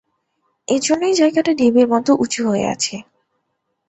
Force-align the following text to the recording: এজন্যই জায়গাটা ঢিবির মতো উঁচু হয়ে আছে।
এজন্যই 0.67 1.13
জায়গাটা 1.13 1.51
ঢিবির 1.53 1.87
মতো 1.87 2.11
উঁচু 2.15 2.41
হয়ে 2.49 2.65
আছে। 2.67 2.95